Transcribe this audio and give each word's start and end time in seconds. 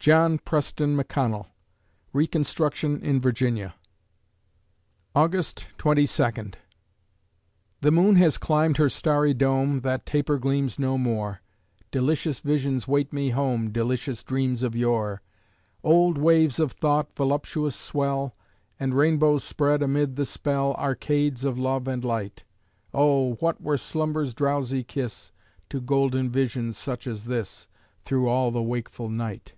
JOHN 0.00 0.36
PRESTON 0.40 0.96
MCCONNELL 0.96 1.46
(Reconstruction 2.12 3.00
in 3.00 3.22
Virginia) 3.22 3.74
August 5.14 5.68
Twenty 5.78 6.04
Second 6.04 6.58
The 7.80 7.90
moon 7.90 8.16
has 8.16 8.36
climbed 8.36 8.76
her 8.76 8.90
starry 8.90 9.32
dome, 9.32 9.78
That 9.78 10.04
taper 10.04 10.36
gleams 10.38 10.78
no 10.78 10.98
more: 10.98 11.40
Delicious 11.90 12.40
visions 12.40 12.86
wait 12.86 13.14
me 13.14 13.30
home, 13.30 13.72
Delicious 13.72 14.22
dreams 14.22 14.62
of 14.62 14.76
yore. 14.76 15.22
Old 15.82 16.18
waves 16.18 16.60
of 16.60 16.72
thought 16.72 17.16
voluptuous 17.16 17.74
swell, 17.74 18.36
And 18.78 18.92
rainbows 18.92 19.42
spread 19.42 19.80
amid 19.80 20.16
the 20.16 20.26
spell 20.26 20.74
Arcades 20.74 21.46
of 21.46 21.58
love 21.58 21.88
and 21.88 22.04
light. 22.04 22.44
Oh! 22.92 23.36
what 23.36 23.58
were 23.58 23.78
slumber's 23.78 24.34
drowsy 24.34 24.82
kiss, 24.84 25.32
To 25.70 25.80
golden 25.80 26.28
visions 26.30 26.76
such 26.76 27.06
as 27.06 27.24
this, 27.24 27.68
Through 28.04 28.28
all 28.28 28.50
the 28.50 28.62
wakeful 28.62 29.08
night? 29.08 29.54